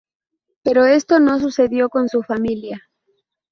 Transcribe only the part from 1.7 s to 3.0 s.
con su familia.